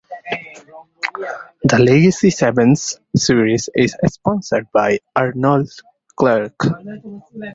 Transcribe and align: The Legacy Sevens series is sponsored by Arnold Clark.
The 1.61 1.77
Legacy 1.77 2.31
Sevens 2.31 2.99
series 3.15 3.69
is 3.75 3.95
sponsored 4.07 4.71
by 4.73 4.97
Arnold 5.15 5.69
Clark. 6.15 6.55